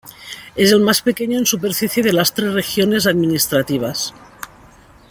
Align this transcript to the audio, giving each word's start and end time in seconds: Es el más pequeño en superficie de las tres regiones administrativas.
Es 0.55 0.71
el 0.71 0.79
más 0.79 1.03
pequeño 1.03 1.37
en 1.37 1.45
superficie 1.45 2.01
de 2.01 2.11
las 2.11 2.33
tres 2.33 2.53
regiones 2.53 3.05
administrativas. 3.05 4.15